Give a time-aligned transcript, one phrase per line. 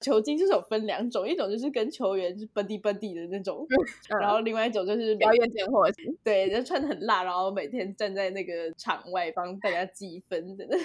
[0.00, 3.66] 球精就是有分两种，一种就是跟球员是 buddy buddy 的那种，
[4.18, 5.86] 然后另外一种就是表演点火
[6.24, 10.64] 对，就穿的很辣，然后每天站在那个场外帮大家计分的。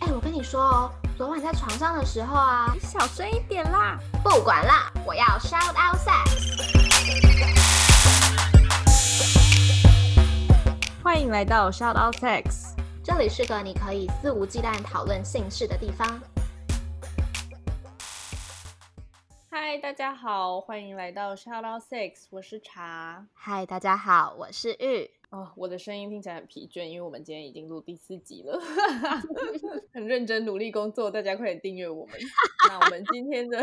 [0.00, 6.28] 哎，我跟你说哦，昨晚在床上的时候啊，你小声一点啦，不管啦，我要 shout out sex。
[11.02, 16.20] 欢迎来到 shout out sex，这里是个你可以肆无忌惮讨论性事的地方。
[19.58, 23.26] 嗨，大家好，欢迎来到 Shout Out Six，我是茶。
[23.32, 25.10] 嗨，大家好，我是玉。
[25.30, 28.60] 哦，我的声音听起来很疲倦，因为我们今天已经录第四集了，
[29.94, 32.14] 很认真努力工作，大家快点订阅我们。
[32.68, 33.58] 那我们今天的，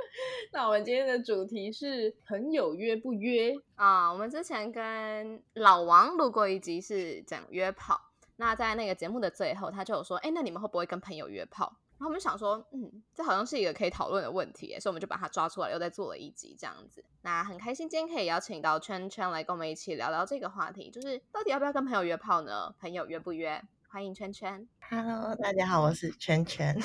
[0.50, 4.10] 那我们今天的主题是朋友约不约啊？
[4.10, 8.00] 我们之前跟老王录过一集是讲约炮，
[8.36, 11.76] 那在那个节目的最后，他就有说，哎，那你们会不会跟朋友约炮？
[12.04, 17.02] 他们想说，嗯，这好像是一个可以讨论的问题，所以我们就把它抓出来，又再做了一集这样子。
[17.22, 22.74] 那很开心今天可以邀请到圈圈来跟我们一起聊聊这个话题，就是到底要不要跟朋友约炮呢？
[22.78, 23.62] 朋友约不约？
[23.88, 24.68] 欢迎圈圈。
[24.90, 26.76] Hello，大家好，我是圈圈。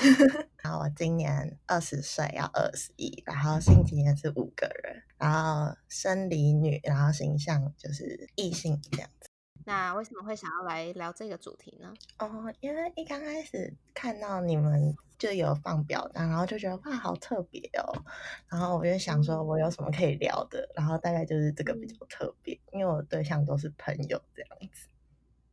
[0.62, 9.29] 然后我今年二十岁，要二十一，然后性经验是五个人，然后生理女，然后形象就是异性这样子。
[9.64, 11.92] 那为什么会想要来聊这个主题呢？
[12.18, 17.92] 哦，因为一刚开始看到你们就有放表单，然后就觉得哇，好特别哦。
[18.48, 20.68] 然后我就想说，我有什么可以聊的？
[20.74, 24.88] 然后大概就是这个比较特别，因为我对象都是朋友这样子。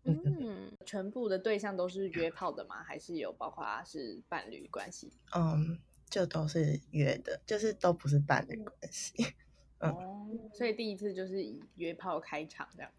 [0.03, 2.81] 嗯，全部的对象都是约炮的吗？
[2.83, 5.11] 还是有包括是伴侣关系？
[5.35, 5.77] 嗯，
[6.09, 9.35] 就都是约的，就是都不是伴侣关系。
[9.79, 12.89] 哦，所以第一次就是以约炮开场这样。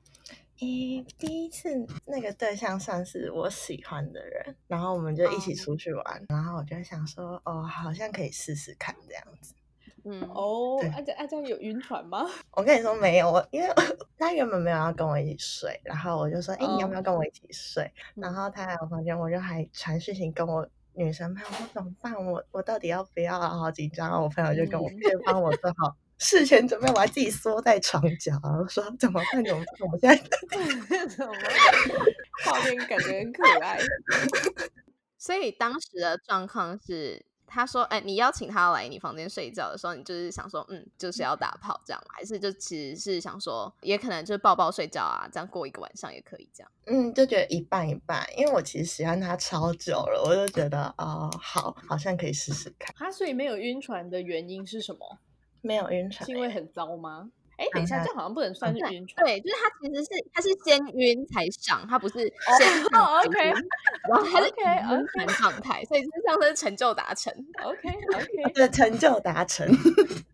[0.61, 1.69] 诶，第一次
[2.07, 9.55] 那个对象算是我喜欢的人，然后我们就一起出去玩，然后我就想说，哦，好像可以试试看这样子。
[10.05, 12.27] 嗯，哦，阿江阿江有晕船吗？
[12.53, 13.69] 我跟你说没有，我因为
[14.19, 17.93] 他原本没有要跟我一起睡，然后我就说，哎，你要不要跟我一起睡？
[18.15, 22.15] 然后他来我房间，我就还传讯息跟我女生朋友说怎么办？
[22.27, 23.39] 我我到底要不要？
[23.39, 25.97] 好紧张我朋友就跟我，就帮我做好。
[26.19, 29.45] 事前准备，我还自己缩在床角，然后说怎么办？
[29.45, 29.77] 怎么办？
[29.81, 31.33] 我们现在 怎么
[32.45, 33.79] 画面感觉很可爱。
[35.17, 52.95] 所以当时的状况是，他说：“哎，你邀请他来你房间睡觉的时候，你就是想说，嗯，就是要打炮这样，还是就其实是想说，也可能就是抱抱睡觉啊，这样过一个晚上也可以这样。”嗯，就觉得一半一半，因为我其实喜欢他超久了，我就觉得哦，好，好像可以试试看。
[52.97, 55.19] 他所以没有晕船的原因是什么？
[55.69, 57.31] 没有晕船，是因为很糟吗？
[57.59, 59.27] 哎，等一下，这好像不能算是晕船。
[59.27, 63.39] 对，就是他其实是他是先晕才上，他不是先哦 OK，
[64.09, 67.33] 然后他是晕船状态，所以就像是成就达成。
[67.63, 69.69] OK OK，的，成就达成。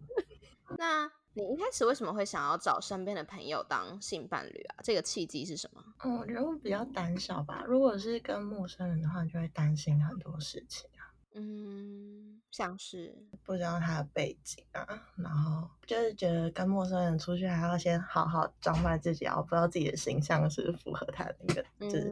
[0.79, 4.77] 那你一开始为什么会想要找身边的朋友当性伴侣啊？
[4.85, 5.83] 这个契机是什么？
[6.05, 7.65] 嗯，我觉得我比较胆小吧。
[7.67, 10.94] 如果是跟陌生人的话，就会担心很多事情啊。
[11.35, 12.41] 嗯。
[12.51, 13.13] 像是
[13.43, 14.87] 不知道他的背景啊，
[15.17, 22.09] 然后就是觉得跟陌生人出去还要先好好装扮自己，然后不知道自己的形象是符合他的那个，就是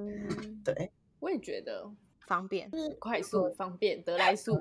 [0.65, 0.91] 对，
[1.21, 1.88] 我也觉得
[2.27, 2.69] 方便，
[2.99, 4.61] 快速方便得来速，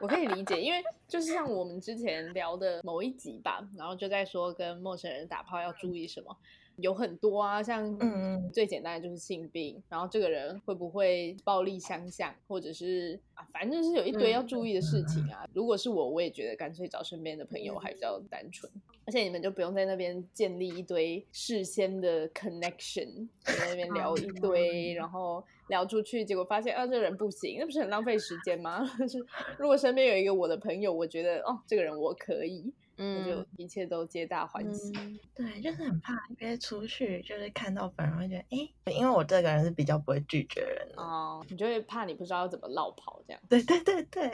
[0.00, 6.34] 我可以理解，因为就是像我们之前聊的某一集吧，然后就在说跟陌生人打炮要注意什么。
[6.76, 15.46] 有很多啊，像嗯，最简单的就是性病，然后这个人会不会暴力相向，或者是啊，反正是有一堆要注意的事情啊。
[15.52, 18.70] 如果是我，我也觉得干脆找身边的朋友还比较单纯，
[19.04, 28.84] 而且你们就不用在那边建立一堆事先的 connection，在那边聊一堆，然后聊出去，结果发现啊，这个人不行，那不是很浪费时间吗？
[29.08, 29.18] 是
[29.58, 32.72] 如果身边有一个我的朋友，我觉得哦，这个人我可以。
[32.96, 34.92] 嗯，就一切都皆大欢喜。
[35.34, 43.42] 对，就是很怕约出去，就是看到本人会觉得，哎，因为我这个人是比较不会拒绝人的哦，你就会怕你不知道要怎么绕跑这样。
[43.48, 44.32] 对对对对，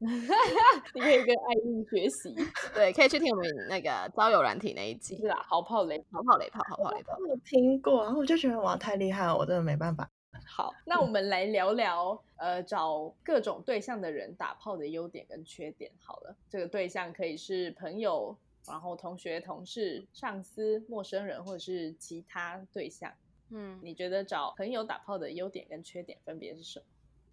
[0.94, 2.34] 你可以跟艾丽学习，
[2.74, 10.10] 对，可以去听我们那个交友软体那一集，是啊，好炮雷，好炮雷炮，好炮雷炮，我听过，然后我就觉得哇，太厉害了，我真的没办法。
[10.46, 15.90] 好，那我们来聊聊，呃，找各种对象的人打炮的优点跟缺点。
[16.00, 18.34] 好了，这个对象可以是朋友，
[18.66, 23.12] 然后同学、同事、上司、陌生人，或者是其他对象。
[23.50, 26.86] 嗯，你觉得找朋友打炮的优点跟缺点分别是什么？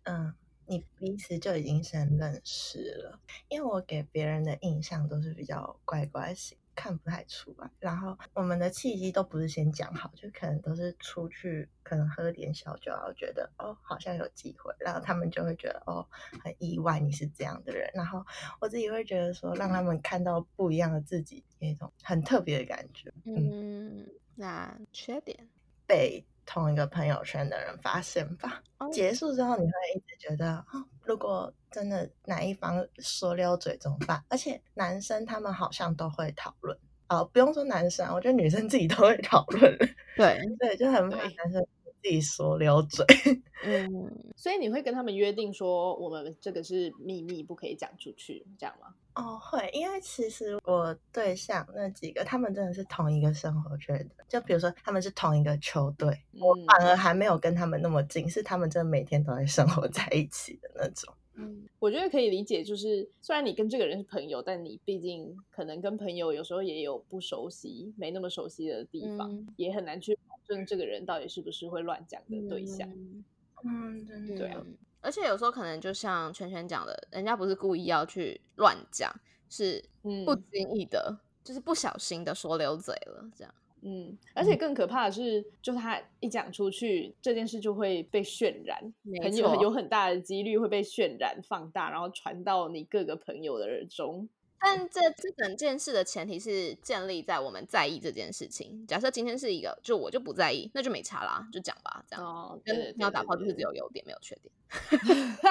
[0.04, 0.34] 嗯，
[0.66, 7.70] 你彼此就已经先认识了，因为我给别人的印象都是比较乖乖型，看不太出来。
[7.80, 16.08] 然后我们的契机都不是先讲好，就可能都是出去，可能喝点小酒，然后觉得哦好像有机会，然后他们就会觉得哦
[16.44, 17.90] 很意外你是这样的人。
[17.94, 18.26] 然后
[18.60, 23.14] 我自己会觉得说，让他们看到不一样的自己，有一种很特别的感觉。
[23.26, 25.48] 嗯，嗯，那缺点，
[25.86, 28.62] 被同一个朋友圈的人发现吧。
[28.78, 28.90] 哦。
[28.92, 34.24] 结束之后，你会一直觉得，哦，如果真的哪一方说溜嘴怎么办？
[34.30, 36.78] 而且男生他们好像都会讨论，
[37.10, 39.78] 哦，不用说男生啊，我觉得女生自己都会讨论，
[40.16, 41.36] 对， 对，就很怕对。
[41.36, 43.06] 男生自己说溜嘴。
[43.66, 48.94] 嗯，所以你会跟他们约定说，我们这个是秘密，不可以讲出去，这样吗？
[49.16, 54.26] 哦，会，因为其实我对象那几个，他们真的是同一个生活圈的。
[54.28, 61.14] 就比如说，他们是同一个球队，我嗯反而还没有跟他们那么近，是他们真的每天都在生活在一起的那种。
[61.36, 70.18] 嗯，我觉得可以理解，就是虽然你跟这个人是朋友，但你毕竟可能跟朋友有时候也有不熟悉、没那么熟悉的地方，嗯也很难去
[70.54, 72.88] 保证这个人到底是不是会乱讲的对象。
[72.90, 73.24] 嗯
[73.66, 79.14] 嗯，真的对啊嗯而且有时候可能就像圈圈讲的，人家不是故意要去乱讲，
[79.50, 83.54] 是嗯不经意的，就是不小心的说溜嘴了，这样。
[83.82, 94.30] 嗯，而且更可怕的是，就他一讲出去，这件事就会被渲染，很有有很大的几率会被渲染放大，然后传到你各个朋友的耳中。
[94.66, 98.88] 但这这整件事的前提是建立在我们在意这件事情。
[98.88, 102.26] 假设今天是一个，就我就不在意，那就没差啦，就讲吧，这样。
[102.26, 104.54] 哦，对对跟要打炮就是只有优点没有缺点。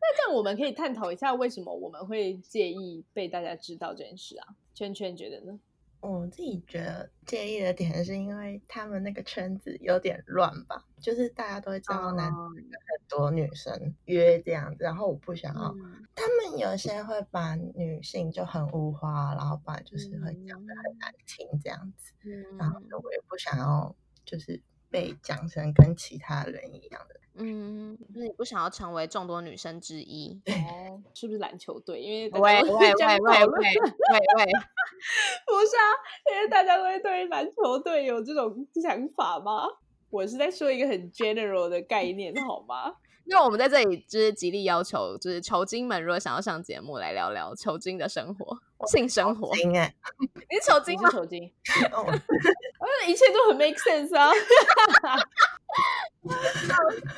[0.00, 4.48] 那这样我们可以探讨一下，为什么我们会介意被大家知道这件事啊？
[4.74, 5.58] 圈圈觉得呢？
[6.00, 15.74] 我自己觉得介意的点是因为他们那个圈子有点乱吧，就是大家都会知道男生跟很多女生约这样子，然后我不想要。
[15.78, 16.04] 嗯。
[16.14, 22.12] 他们有些会把女性就很物化，然后把就是会讲的很难听这样子，
[22.58, 23.94] 然后嗯我也不想要
[24.24, 27.14] 就是被讲成跟其他人一样的。
[27.40, 30.40] 嗯，就是你不想要成为众多女生之一。
[30.46, 32.00] 哦，是不是篮球队？
[32.00, 34.44] 因为大喂家都会喂这样喂喂讨论喂喂喂，
[35.46, 35.86] 不是啊，
[36.32, 39.68] 因为大家都会对篮球队有这种想法吗？
[40.10, 42.94] 我是在说一个很 general 的概念，好吗？
[43.28, 51.10] 因为我们在这里就是极力要求，就是球精们如果想要上节目来聊聊球精的生活、性生活， 精哎、你是球精吗？
[51.10, 51.52] 是球精，
[51.92, 54.30] 哦， 呃，一切都很 make sense 啊。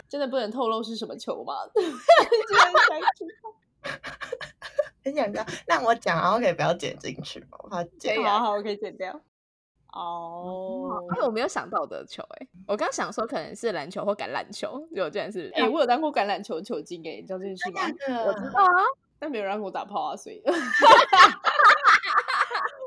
[0.08, 1.54] 真的不能透露是什么球吗？
[1.74, 3.50] 居然想知道
[5.02, 7.58] 很想知道，那我讲，然后可以不要剪进去吗？
[7.62, 9.20] 我怕剪好好，我可以剪掉。
[9.92, 17.80] 哦，哎，我没有想到的球，哎，我刚想说可能是篮球或橄榄球，结果居然是哎、我有当过橄榄球球精哎、你知道这件事吗？
[18.26, 18.84] 我知道啊，
[19.18, 20.40] 但没有人让我打炮啊，所以。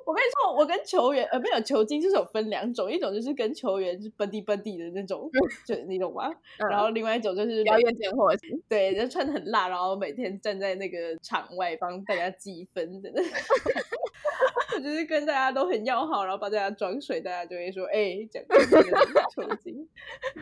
[0.06, 5.30] 我跟你说，我跟球员呃没有球精就是有分两种，一种就是跟球员是 buddy buddy 的那种，
[5.66, 6.30] 就你懂吗？
[6.58, 13.32] 然后另外一种就是每表演点火型，对，就穿的很辣，然后每天站在那个场外帮大家积分的那种。
[14.76, 18.48] 我 就是跟大家都很要好，然后帮大家装水，大家就会说：“哎、这样
[19.36, 19.88] 球精。”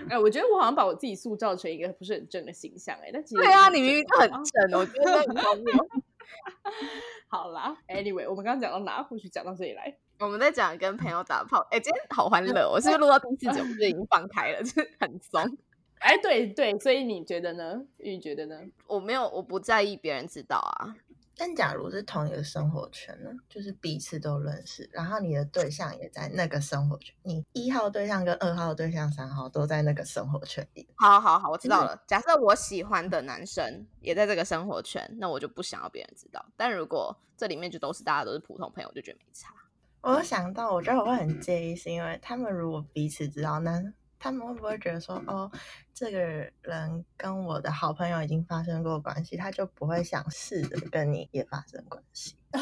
[0.10, 5.74] 哎，我觉得我好像把我自己塑造成一个不是很正的形象、哎，但其实对啊，你明明就很正我觉得很荒谬。
[7.28, 9.04] 好啦，Anyway，我们刚刚讲到哪？
[9.04, 9.98] 或许讲到这里来。
[10.20, 15.42] 我们在讲跟朋友打炮，哎，今天好欢乐，我是不是录到第四集我们就已经放开了， 就是很松。
[16.00, 17.82] 哎，对对，所以你觉得呢？
[17.98, 18.60] 玉觉得呢？
[18.88, 20.96] 我没有，我不在意别人知道啊。
[21.38, 32.00] 但假如是同一个生活圈呢，就是彼此都认识，然后你的对象也在那个生活圈，你一号对象跟二号对象、三号都在那个生活圈里，好好好，我知道了。
[32.06, 36.46] 假设我喜欢的男生也在这个生活圈，那我就不想要别人知道。
[36.56, 39.50] 但如果这里面就都是大家都是普通朋友，我就觉得没差。
[40.02, 43.82] 我有想到，我觉得我会很介意，是因为他们如果彼此知道，那
[44.22, 45.52] 他们会不会觉得说，哦，
[45.96, 52.36] 这个人跟我的好朋友已经发生过关系，他就不会想试着跟你也发生关系？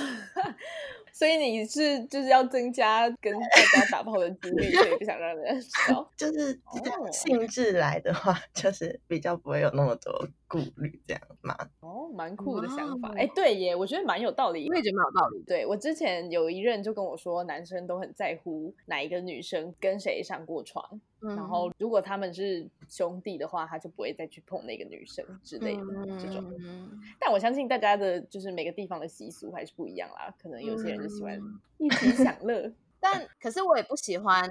[1.12, 3.40] 所以你是就是要增加跟大
[3.74, 6.10] 家打炮的几率，所以不想让人家知道。
[6.16, 11.58] 就是这样哦性质来的话， 就是比较不会有那么多顾虑，这样嘛。
[11.82, 13.10] 哦，蛮酷的想法。
[13.10, 14.76] 哇哎、对耶，我觉得蛮有道理我。
[14.76, 15.44] 也觉得蛮有道理。
[15.46, 25.84] 对我之前有一任就跟我说，男生都很在乎哪一个女生跟谁上过床，嗯然后如果他们是兄弟的话，他就不会再去碰那个女生之类的、
[26.20, 26.54] 这种。
[26.60, 32.72] 嗯但我相信大家的就是每个地方的习俗还是不一样啦，可能有些人就喜欢嗯一起享乐。
[33.00, 34.44] 但可是我也不喜欢，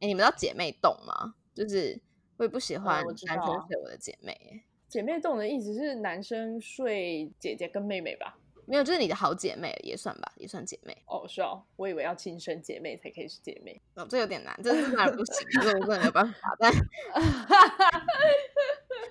[0.00, 1.34] 哎，你们知道姐妹洞吗？
[1.54, 2.00] 就是
[2.36, 4.32] 我也不喜欢男生道睡我的姐妹。
[4.50, 8.38] 哎姐妹洞的意思是男生睡姐姐跟妹妹吧？
[8.66, 10.96] 没有，就是你的好姐妹也算吧，也算姐妹。
[11.06, 13.80] 哦，是哦，我以为要亲生姐妹才可以是姐妹。
[13.94, 16.56] 哦，这有点难，这是当然不行，这我真的没有办法。
[16.58, 16.72] 但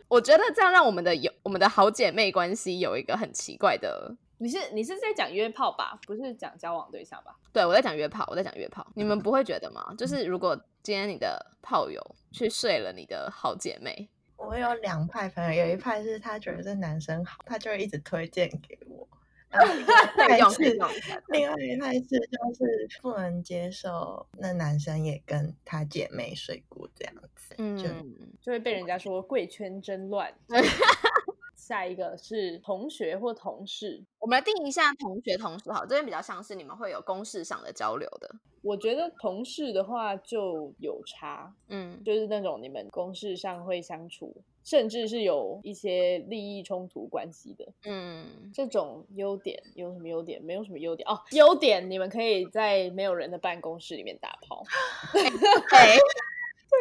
[0.07, 4.15] 我觉得这样让我们的有我们的好姐妹关系有一个很奇怪的。
[4.37, 5.97] 你是你是在讲约炮吧？
[6.05, 7.33] 不是讲交往对象吧？
[7.53, 8.85] 对，我在讲约炮，我在讲约炮。
[8.95, 9.93] 你们不会觉得吗？
[9.97, 19.07] 就是如果今天你的炮友去睡了你的好姐妹，我有两派朋友，有一派是他觉得这男生好，他就会一直推荐给我。
[20.37, 20.87] 然后另外一派是用
[21.27, 30.33] 可以用一下另外一次就是不能接受那男生也跟他姐妹睡过这样子，就嗯，就会被人家说贵圈真乱。
[31.65, 38.29] 下一个是同学或同事，我们来定一下同学同事好，这边比较像是你们会有公事上的交流的。
[38.61, 50.41] 我觉得同事的话就有差，嗯，就是那种你们公事上会相处，甚至是有一些利益冲突关系的嗯，这种优点有什么优点？
[50.41, 51.19] 没有什么优点哦。
[51.31, 54.63] 优点你们可以在没有人的办公室里面打炮。
[55.13, 55.97] 对，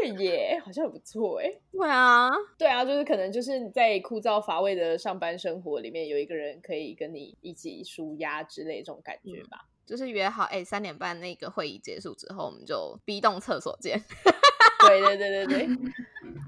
[0.00, 1.52] 对耶，好像很不错哎。
[1.70, 9.66] 对啊，对啊，就是可能就是在枯燥乏味的上班生活里面，有一个人可以跟你一起舒压之类这种感觉吧。
[9.84, 14.00] 就是约好，哎、三点半那个会议结束之后，我们就 B 栋厕所见。
[14.86, 15.68] 对对对对对。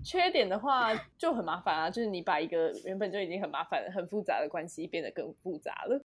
[0.03, 6.01] 缺点的话就很麻烦啊，就是你把一个原本就已经很麻烦、很复杂的关系变得更复杂了。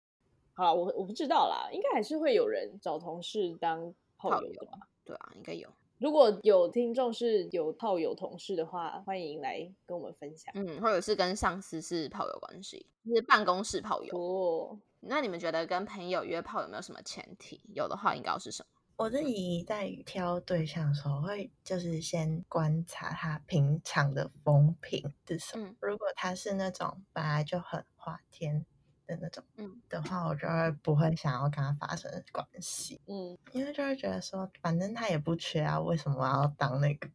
[0.53, 4.71] 好啦，我我不知道啦，应该还是会有人找同事当炮友的吧。
[5.03, 5.69] 对啊，应该有。
[5.97, 10.53] 如果有听众是有炮友同事的话，欢迎来跟我们分享。
[10.55, 14.17] 嗯，或者是跟上司是炮友关系，就是办公室炮友。
[14.17, 17.61] 哦，那你们觉得跟朋友约炮有没有什么前提？
[17.73, 18.69] 有的话，应该要是什么？
[18.97, 25.67] 我自己在挑对象的时候，会就是先观察他平常的风评是什么。
[25.67, 28.65] 嗯如果他是那种本来就很花天
[29.05, 37.09] 的那种，嗯的话，我就会不会想要跟他发生关系，嗯，因为就会觉得说，反正他也不缺啊，为什么要当那个？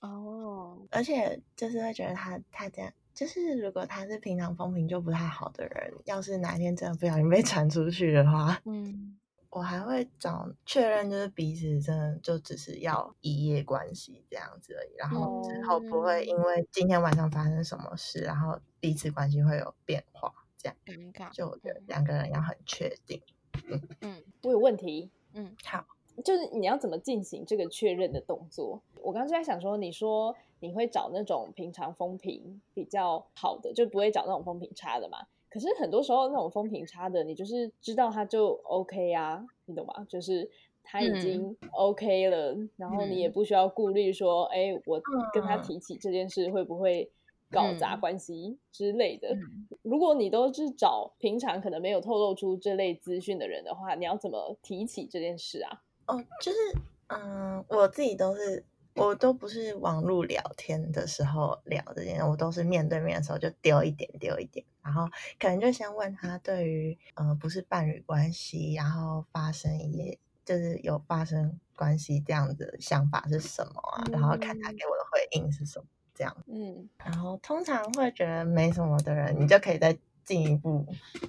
[0.00, 2.92] 哦， 而且就是会觉得他他这样。
[3.14, 9.18] 就是如果他是平常风评就不太好的人，要是哪天真的不小心被传出去的话，嗯
[9.50, 21.34] 我还会找确认，就是彼此真的就只是要一夜关系这样子而已，然后之后不会因为今天晚上发生什么事，然后彼此关系会有变化，这样尴尬。
[21.34, 23.20] 就我觉得两个人要很确定。
[24.00, 25.10] 嗯我有问题。
[25.34, 25.84] 嗯，好，
[26.22, 28.82] 就是你要怎么进行这个确认的动作？
[29.02, 35.18] 我刚刚就在想说，你说你会找那种平常风评比较好的，就不会找那种风评差的嘛？
[35.48, 40.06] 可是很多时候那种风评差的，你就是知道他就 OK 啊，你懂吗？
[40.08, 40.50] 就是
[40.82, 45.00] 他已经 OK 了，然后你也不需要顾虑说，哎、我
[45.32, 47.10] 跟他嗯提起这件事会不会
[47.52, 49.28] 搞砸嗯关系之类的。
[49.34, 55.82] 嗯如果你都是找平常可能没有透露出这类资讯的人的话，你要怎么提起这件事啊？
[56.06, 56.58] 哦，就是
[57.08, 58.64] 嗯，我自己都是。
[58.94, 65.08] 我都不是网络聊天的时候聊这件事，我都是面对面的时候就丢一点丢一点，然后
[65.40, 80.86] 可能就先问他对于呃不是伴侣关系，然后发生一些就是有发生关系这样子的想法是什么啊，然后看他给我的回应是什么这样，嗯，然后通常会觉得没什么的人，你就可以再进一步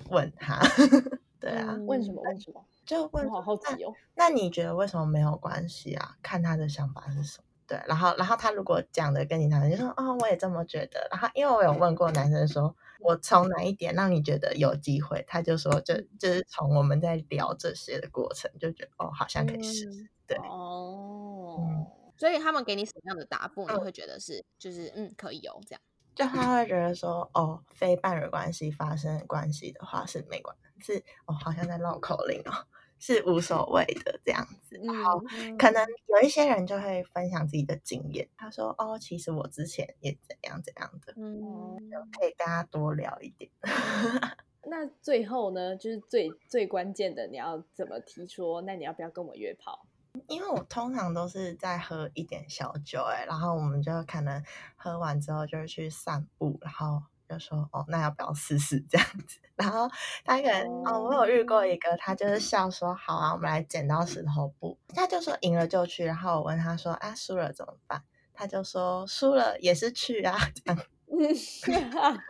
[0.10, 0.60] 问他，
[1.40, 2.22] 对啊，问什么？
[2.24, 2.64] 问什么？
[2.86, 3.94] 就问好说好奇哦。
[4.16, 6.18] 那你觉得为什么没有关系啊？
[6.22, 7.46] 看他的想法是什么？
[7.66, 11.08] 对，然后然后他如果讲的跟你谈，你就说哦，我也这么觉得。
[11.10, 15.24] 然后因为我有问过男生说，我从哪一点让你觉得有机会？
[15.28, 20.08] 他就说就就是从我们在聊这些的过程，就觉得哦，好像可以试试。
[20.28, 21.88] 对哦，
[22.24, 25.82] 所以他们给你什么样的答复，你嗯会觉得是就是嗯可以哦这样。
[26.16, 32.66] 就他会觉得说，哦，非伴侣关系发生关系的话是没关是哦，好像在绕口令哦，
[32.98, 34.80] 是无所谓的这样子。
[34.86, 43.52] 然后嗯可能有一些人就会分享自己的经验，他说，哦，其实我之前也怎样怎样的，嗯就可以跟他多聊一点。
[44.66, 48.62] 那最后呢，就是最最关键的，你要怎么提出？
[48.62, 49.86] 那你要不要跟我约炮？
[50.28, 54.44] 因为我通常都是在喝一点小酒、欸，然后我们就可能
[54.76, 59.40] 喝完之后就是去散步，然后就说哦，那要不要试试这样子？
[59.56, 59.90] 然后
[60.24, 68.04] 他可能哦我有遇过一个，他就是笑说好啊，我们来剪刀石头布，他就说赢了就去，然后我问他说啊输了怎么办？
[68.34, 70.84] 他就说输了也是去啊，这样。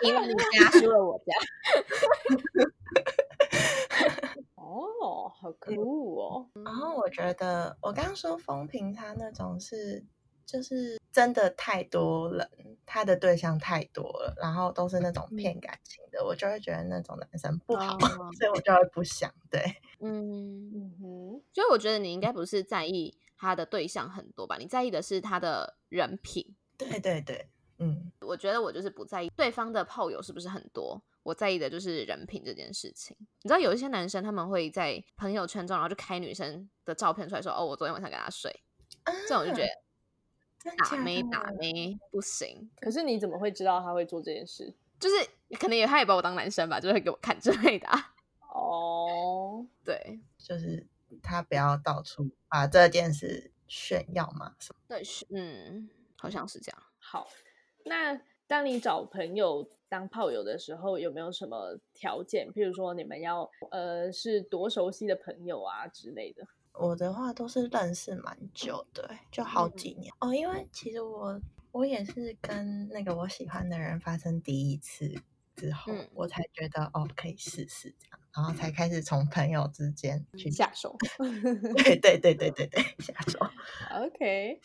[0.03, 1.33] 赢了你家，输了我家。
[4.73, 6.49] 哦，好酷哦！
[6.65, 10.03] 然后我觉得我刚刚说风评他那种是
[10.45, 12.49] 就是真的太多人，
[12.85, 19.31] 他的对象太多了，然后都是那种骗感情的，我就会觉得那种男生不好，哦所以我就会不想。
[19.49, 19.61] 对，
[19.99, 26.55] 嗯，嗯哼，所以我觉得你应该不是在意他的对象很多吧，你在意的是他的人品。
[26.77, 33.17] 对对对，嗯，我觉得我就是不在意对方的炮友是不是很多，我在意的就是人品这件事情。
[33.41, 38.63] 你知道有一些男生他们会在朋友圈中，然后就开女生的照片出来说：“哦，我昨天晚上跟他睡。”
[39.27, 39.67] 这种就觉得
[40.77, 44.73] 打妹的打没不行，可是你怎么会知道他会做这件事？
[44.99, 45.15] 就是
[45.59, 48.13] 可能也他也把我当男生吧，就会给我看之类的、啊。
[48.53, 50.87] 哦，对就是
[51.21, 56.83] 他不要到处把这件事炫耀嘛，什么对，是嗯，好像是这样。
[56.99, 57.27] 好，
[57.85, 62.49] 那当你找朋友当炮友的时候，有没有什么条件？
[62.51, 66.43] 譬如说你们要呃是多熟悉的朋友啊之类的？
[66.73, 70.33] 我的话都是认识蛮久的欸，就好嗯几年、哦。
[70.33, 71.39] 因为其实我
[71.71, 75.13] 我也是跟那个我喜欢的人发生第一次
[75.55, 80.97] 之后，嗯我才觉得哦可以试试这样，然后才开始从朋友之间去下手。
[81.85, 83.37] 对对对对对对 下手。
[83.91, 84.59] OK，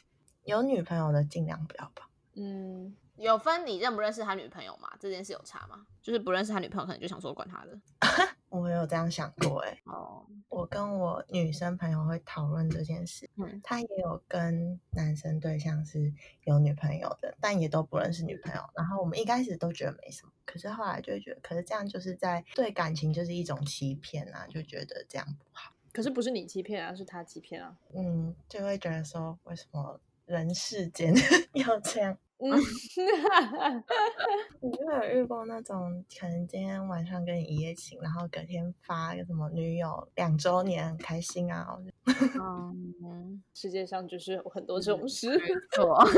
[0.44, 2.08] 有女朋友的尽量不要吧。
[2.36, 4.90] 嗯，有分你认不认识他女朋友嘛？
[5.00, 5.86] 这件事有差吗？
[6.02, 7.78] 就是不认识他女朋友，可能就想说管他的。
[8.48, 16.10] 我有这样想过哎，哦，我跟我女生朋友会讨论这件事，嗯他也有跟男生对象是
[16.44, 18.60] 有女朋友的，但也都不认识女朋友。
[18.74, 25.74] 然后我们一开始都觉得没什么，可是后来就会觉得，可是这样就是在对感情就是一种欺骗啊，就觉得这样不好。
[25.92, 27.76] 可是不是你欺骗啊，是他欺骗啊。
[27.94, 31.12] 嗯，就会觉得说，为什么人世间
[31.52, 32.16] 要这样？
[32.40, 32.54] 嗯，
[34.60, 41.90] 你就有遇过那种，可能今天晚上跟你一夜情，然后隔天发个什么女友两周年很开心啊，我就
[42.40, 45.36] 嗯，世界上就是有很多这种事。
[45.36, 45.98] 没错。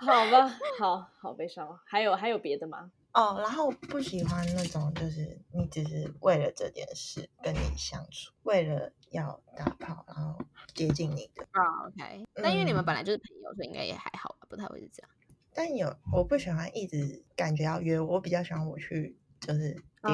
[0.00, 0.48] 好吧，
[0.80, 1.78] 好好悲伤哦。
[1.84, 2.90] 还有还有别的吗？
[3.14, 10.36] 哦，然后不喜欢那种就是你只是为了这件事跟你相处，为了要打炮然后
[10.74, 11.44] 接近你的。
[11.52, 12.24] 啊，OK。
[12.34, 15.10] 但因为你们嗯本来就是朋友，所以应该也还好吧，不太会是这样。
[15.54, 20.12] 但有我不喜欢一直感觉要约我，我比较喜欢我去就是丢、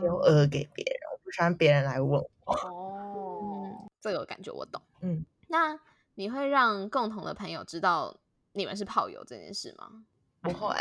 [0.00, 2.30] 丢哦鹅给别人，我不喜欢别人来问我。
[2.46, 4.80] 哦，嗯，这个感觉我懂。
[5.02, 5.78] 嗯，那
[6.14, 8.18] 你会让共同的朋友知道
[8.52, 10.06] 你们是炮友这件事吗？
[10.40, 10.74] 不会，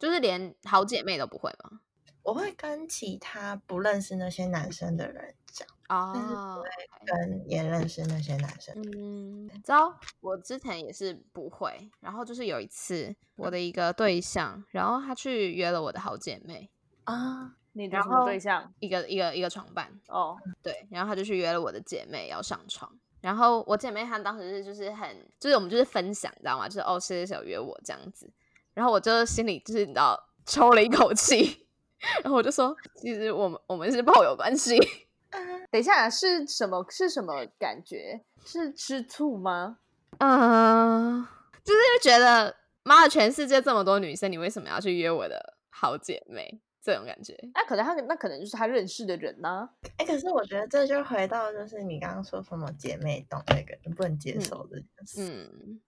[0.00, 1.80] 就是连好姐妹都不会吗？
[2.22, 6.62] 我会跟其他不认识那些男生的人讲，哦，
[7.04, 8.74] 跟也认识那些男生。
[8.96, 16.70] 嗯，知道我之前也是不会，然后就是有一次我的一个对象，然后他去约了我的好姐妹，
[17.04, 18.72] 啊，你的什么对象？
[18.80, 26.68] 一个一个一个床伴，哦，对，然后他就去约了我的姐妹要上床，然后我姐妹她当时是就是很，就是我们就是分享，你知道吗？
[26.68, 28.30] 就是哦，谁谁谁约我这样子，
[28.74, 31.66] 然后我就心里就是你知道抽了一口气，
[32.22, 34.78] 然后我就说，其实我们我们是炮友关系，
[35.70, 36.84] 等一下是什么？
[36.88, 38.20] 是什么感觉？
[38.44, 39.78] 是吃醋吗？
[40.18, 41.26] 嗯，
[41.64, 46.60] 就是觉得妈的，全世界这么多女生，你为什么要去约我的好姐妹？
[46.82, 55.20] 这种感觉，那可能他那可能就是他认识的人呢、哎、可是我觉得这就回到就是你刚刚说什么姐妹懂那个，你不能接嗯受这件事。
[55.20, 55.80] 嗯，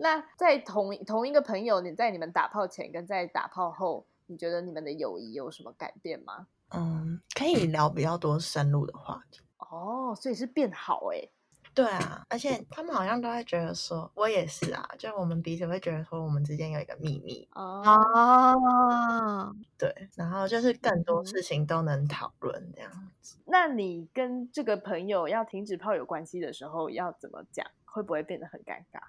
[0.00, 6.46] 那在同同一个朋友，你在你们打炮前跟在打炮后，你觉得你们的友谊有什么改变吗？
[6.70, 9.40] 嗯，可以聊比较多深入的话题。
[9.58, 11.28] 哦，所以是变好哎、
[11.74, 23.36] 对啊，而且他们好像都会觉得说，我也是啊，就我们彼此会觉得说，我们之间有一个秘密，哦，哦，对，然后就是更多嗯事情都能讨论这样子。
[23.46, 27.66] 那你跟这个朋友要停止炮友关系的时候要怎么讲？
[27.84, 29.00] 会不会变得很尴尬？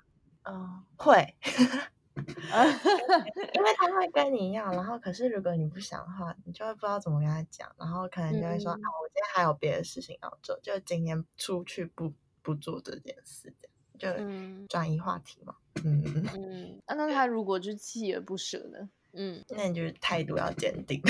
[0.49, 1.35] 嗯，会，
[3.53, 13.53] 因为他会跟你要，然后可是如果你不想的话，你就会不知道怎么跟他讲，然后可能就会说、嗯啊，我今天还有别的事情要做，就今天出去不不做这件事，
[13.97, 14.67] 就嗯。
[14.67, 15.55] 转移话题嘛。
[15.83, 16.03] 嗯，
[16.35, 18.89] 嗯啊那他如果就锲而不舍呢？
[19.13, 19.43] 嗯。
[19.49, 21.01] 那你就是态度要坚定。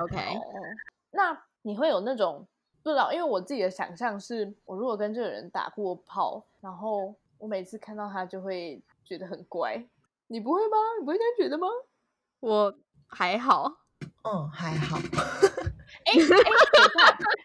[0.00, 0.42] ，OK，哦，
[1.12, 2.46] 那你会有那种
[2.82, 9.88] 不知道，因为我自己的想象是，我如果跟这个人打过炮，然后我每次看到他就会觉得很怪。
[10.26, 10.76] 你不会吗？
[10.98, 11.66] 你不会这样觉得吗？
[12.40, 12.74] 我
[13.06, 13.72] 还好，
[14.24, 14.98] 嗯，还好。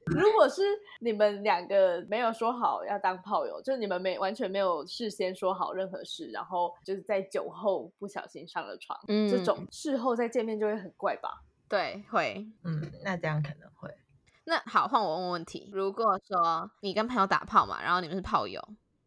[0.06, 0.62] 如果是
[1.00, 11.42] 你们两个没有说好要当炮友，就是你们没完全没有事先说好任何事，然后就是在酒后不小心上了床，嗯这种事后再见面就会很怪吧？
[11.70, 12.46] 对，会。
[12.64, 13.90] 嗯，那这样可能会。
[14.44, 15.70] 那好，换我问问题。
[15.72, 18.62] 如果说你跟朋友打炮嘛，然后你们是炮友，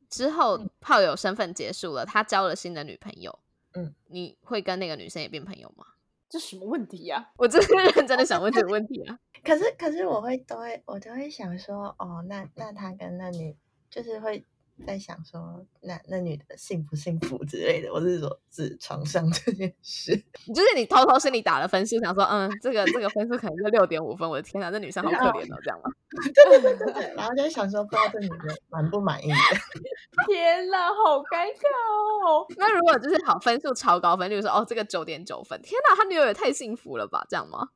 [0.09, 3.37] 之后嗯炮友身份结束了，他交了新的女朋友，
[3.75, 5.85] 嗯，你会跟那个女生也变朋友吗？
[6.31, 9.19] 这什么问题呀、我真的认真的想问这个问题啊。
[9.43, 13.57] 可是可是我会都会我都会想说，哦，那那他跟那女
[13.91, 14.45] 就是会
[14.85, 17.93] 在想说，那那女的幸不幸福之类的。
[17.93, 20.13] 我是说指床上这件事。
[20.55, 25.91] 就是你偷偷心里打了分数，想说，嗯，这个这个分数可能就六点五分，我的天哪，这女生好可怜哦，这样吗？
[26.35, 29.37] 对对对对对，然后就想说，不知道这女的满不满意的。
[30.29, 32.47] 天哪，好尴尬哦！
[32.57, 37.69] 那如果就是好分数超高分，就是说，哦，这个九点九分，天哪，他女友也太幸福了吧，这样吗？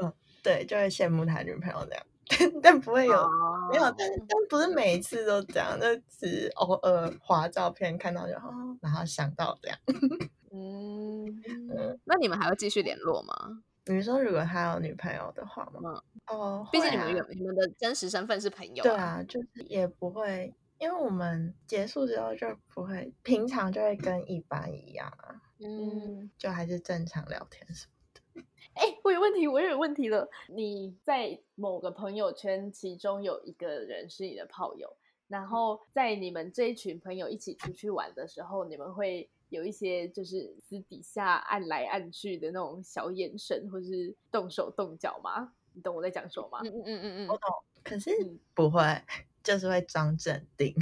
[0.00, 2.06] 嗯对，就会羡慕他女朋友这样，
[2.62, 3.28] 但不会有、哦
[3.70, 9.78] 没有，但但不是每一次都这样，就只偶尔划照片看到就哦，然后想到这样。
[10.50, 11.26] 嗯，
[12.04, 13.62] 那你们还会继续联络吗？
[13.86, 16.02] 你说如果他有女朋友的话吗？
[16.26, 27.92] 哦，毕竟你们原你们的真实身份是朋友、对，啊，就是也不会，因为我们结束之后就不会，平常就会跟一般一样啊，嗯，就还是正常聊天什么。
[28.78, 30.28] 哎、我有问题，我又有问题了。
[30.48, 45.52] 你在某个朋友圈，其中有一个人是你的炮友，然后在你们这一群朋友一起出去玩的时候，你们会有一些就是私底下按来按去的那种小眼神，或是动手动脚吗？
[45.72, 46.60] 你懂我在讲什么吗？
[46.62, 47.50] 嗯嗯嗯嗯嗯，我懂，
[47.82, 48.80] 可是嗯不会，
[49.42, 50.72] 就是会装镇定，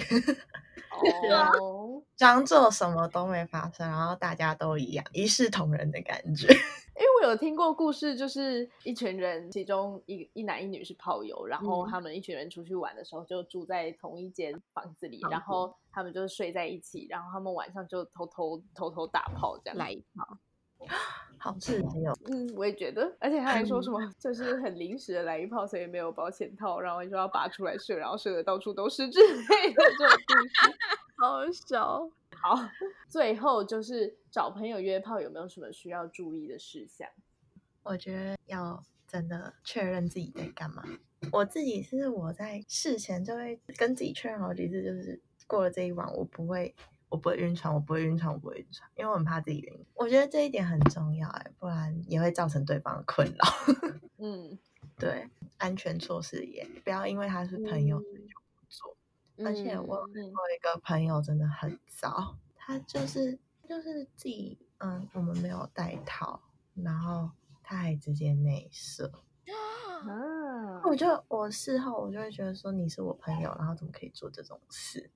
[1.61, 6.49] 哦， 装作什么都没发生，然后大家都一样，一视同仁的感觉。
[6.99, 19.77] 因为我有听过故事，就是一群人，其中一一男一女是炮友，然后嗯他们一群人出去玩的时候就住在同一间房子里，然后他们就睡在一起，然后他们晚上就偷偷偷偷打炮这样。
[19.77, 20.39] 来一炮，
[21.39, 22.17] 好刺激哦！
[22.31, 30.79] 嗯，我也觉得，而且他还说什么，就是很临时的来一炮，所以没有保险套，然后就要拔出来射，然后射的到处都是之类的这种故事。
[31.17, 32.11] 好笑。
[32.37, 32.69] 好，
[33.09, 37.09] 最后就是找朋友约炮有没有什么需要注意的事项？
[37.83, 40.83] 我觉得要真的确认自己在干嘛。
[41.33, 46.75] 我自己是我在事前就会跟自己确认好几次，就是过了这一晚，我不会，
[47.09, 49.87] 我不会晕船，我不会晕船，我不会晕船，因为我很怕自己晕。
[49.95, 53.99] 我觉得这一点很重要哎，不然也会造成对方的困扰。
[54.19, 54.59] 嗯，
[54.99, 58.97] 对，安全措施也不要因为他是朋友所以就不做。
[59.45, 66.41] 而且我有嗯遇过一个朋友真的很糟，他就是就是自己嗯，我们没有带套，
[66.75, 67.31] 然后
[67.63, 69.13] 他还直接内射。
[70.07, 75.11] 啊，我就我事后我就会觉得说你是我朋友，然后怎么可以做这种事？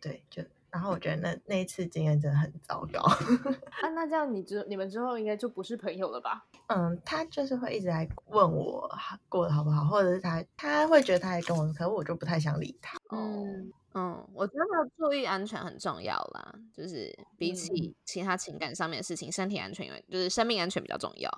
[0.00, 0.44] 对，就
[0.76, 3.00] 然后我觉得那那一次经验真的很糟糕。
[3.80, 6.46] 啊，那这样你之你们之后应该就不是朋友了吧？
[6.66, 8.86] 嗯，他就是会一直来问我
[9.26, 12.98] 过得好不好，或者是他他会觉得他还跟我，可是我就不太想理他。
[13.10, 21.30] 嗯嗯，我觉得注意安全很重要啦，就是比起其他情感上面的事情，身体安全因为就是生命安全比较重要，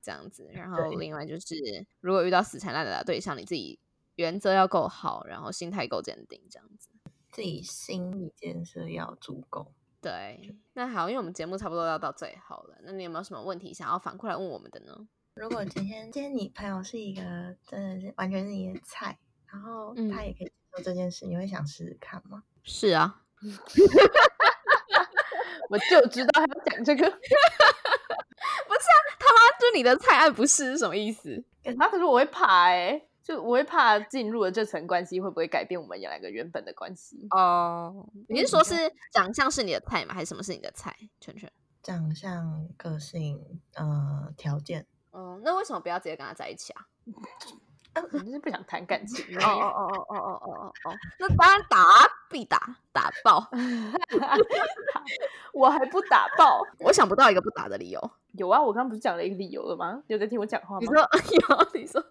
[0.00, 0.48] 这样子。
[0.52, 1.56] 然后另外就是，
[1.98, 3.80] 如果遇到死缠烂打的对象，你自己
[4.14, 6.88] 原则要够好，然后心态够坚定，这样子。
[7.36, 9.70] 自己心理建设要足够。
[10.00, 15.06] 对，那好，因为我们节目差不多要到最后了，那你有没有什么问题想要反过来问我们的呢？
[15.34, 17.22] 如果今天今天你朋友是一个
[17.66, 19.18] 真的是完全是你的菜，
[19.52, 22.42] 然后嗯他也可以做这件事，你会想试试看吗？
[22.62, 23.20] 是啊，
[25.68, 27.04] 我就知道他要讲这个。
[27.10, 27.18] 不是
[28.80, 31.44] 啊他妈就你的菜爱不是是什么意思？
[31.76, 37.26] 那可是我会怕哎、就我会怕进入了这层关系会不会改变我们两个原本的关系？
[37.30, 38.74] 哦，你是说是
[39.12, 40.14] 长相是你的菜吗？
[40.14, 40.94] 还是什么是你的菜？
[41.20, 41.50] 圈圈。
[41.82, 46.86] 长相、个性、呃，条件，嗯，那为什么不要直接跟他在一起啊？
[48.12, 53.48] 你就是不想谈感情哦哦哦哦哦哦哦哦，那当然打啊必打，打爆。
[55.54, 56.60] 我还不打爆。
[56.78, 58.10] 我想不到一个不打的理由。
[58.36, 60.02] 有啊，我刚刚不是讲了一个理由了吗？
[60.08, 60.80] 有在听我讲话吗？
[60.80, 62.04] 你 说有，你说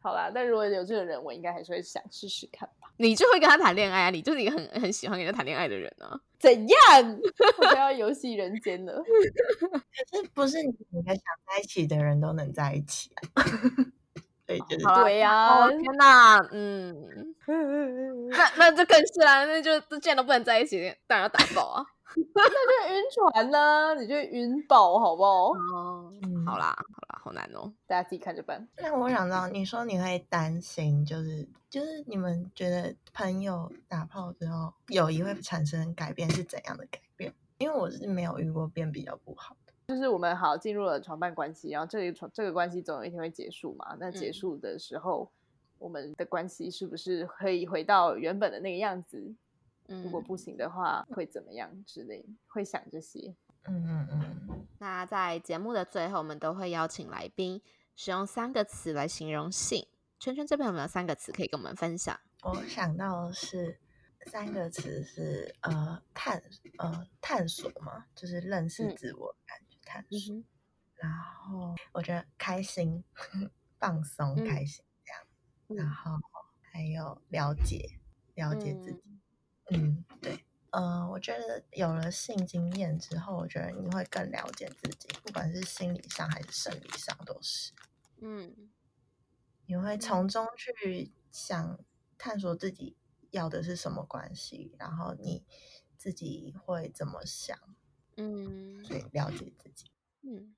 [0.00, 2.88] 好啦，但如果有这个人，我应该还是会想试试看吧。
[2.98, 4.10] 你就会跟他谈恋爱啊？
[4.10, 6.20] 你就是一个很很喜欢跟他谈恋爱的人啊。
[6.38, 7.18] 怎样？
[7.58, 9.02] 我就要游戏人间了。
[9.02, 13.42] 可是不是你每个想在一起的人都能在一起啊？
[14.46, 16.94] 对，就是对呀、哦天哪，嗯，
[18.28, 21.86] 那那就更是啦，那就既然都不能在一起，当然要打爆啊。
[22.34, 25.50] 那就晕船呢、你就晕爆，好不好？
[25.74, 27.72] 哦，嗯好啦，好啦，好难哦。
[27.86, 28.66] 大家自己看着办。
[28.78, 37.32] 那我想知道，你说你会担心，就是就是你们觉得朋友打炮之后，友谊会产生改变是怎样的改变？
[37.58, 39.72] 因为我是没有遇过变比较不好的。
[39.88, 43.96] 就是我们好进入了床伴关系，然后这个床这个关系总有一天会结束嘛？
[43.98, 45.30] 那结嗯束的时候，
[45.78, 49.34] 我们的关系是不是可以回到原本的那个样子？
[49.86, 53.34] 如果嗯不行的话会怎么样之类，会想这些。
[53.66, 57.62] 嗯嗯嗯，那在节目的最后，我们都会邀请来宾
[57.96, 59.86] 使用三个词来形容性。
[60.18, 62.18] 圈圈这边有没有三个词可以跟我们分享？
[62.42, 63.78] 我想到的是
[64.26, 66.42] 三个词是呃探
[66.78, 70.34] 呃探索嘛，就是认识嗯自我感觉探嗯索。
[70.34, 70.44] 哼，
[70.96, 73.02] 然后我觉得开心、
[73.78, 75.12] 放松、嗯开心这
[75.76, 76.18] 样，然嗯后
[76.60, 77.98] 还有了解
[78.34, 79.02] 了解自己。
[79.06, 79.13] 嗯
[79.70, 80.44] 嗯，对。
[80.70, 87.72] 呃，我觉得有了性经验之后，我觉得你会更了解自己，不管是心理上还是生理上都是。
[88.20, 88.70] 嗯
[89.66, 91.78] 你会从中去想
[92.18, 92.96] 探索自己
[93.30, 95.44] 要的是什么关系，然后你
[95.96, 97.56] 自己会怎么想，
[98.16, 99.86] 嗯所以了解自己。
[100.22, 100.54] 嗯，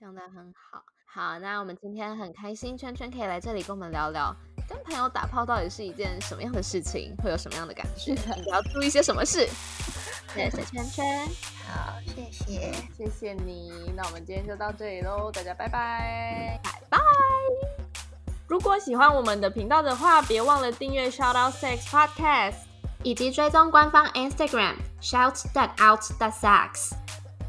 [0.00, 0.82] 讲的很好。
[1.06, 4.32] 好，那我们今天很开心，圈圈可以来这里跟我们聊聊，
[4.68, 9.48] 跟朋友打炮到底是一件什么样的事情，会有什么样的感觉，应该要注意一些什么事。
[10.34, 11.26] 谢谢圈圈。
[11.66, 12.72] 好，谢谢。
[12.96, 16.98] 谢谢你，那我们今天就到这里喽，大家拜拜，拜拜。
[18.46, 22.68] 如果喜欢我们的频道的话，别忘了订阅 Shout Out Sex Podcast。
[23.04, 26.90] 以及追踪官方 Instagram shout that out that sex。